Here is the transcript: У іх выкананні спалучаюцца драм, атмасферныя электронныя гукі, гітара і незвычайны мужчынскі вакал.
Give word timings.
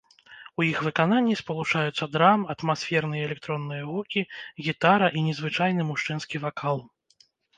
У 0.59 0.63
іх 0.67 0.77
выкананні 0.85 1.35
спалучаюцца 1.41 2.05
драм, 2.15 2.45
атмасферныя 2.53 3.27
электронныя 3.29 3.83
гукі, 3.91 4.21
гітара 4.69 5.07
і 5.19 5.23
незвычайны 5.29 5.81
мужчынскі 5.93 6.37
вакал. 6.49 6.83